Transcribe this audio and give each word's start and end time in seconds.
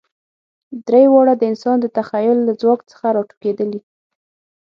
درې 0.87 1.03
واړه 1.11 1.33
د 1.37 1.43
انسان 1.51 1.77
د 1.81 1.85
تخیل 1.97 2.37
له 2.47 2.53
ځواک 2.61 2.81
څخه 2.91 3.07
راټوکېدلي. 3.15 3.79